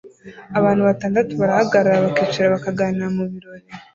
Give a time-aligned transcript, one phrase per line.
[0.57, 3.67] Abantu batandatu barahagarara bakicara bakaganira mubirori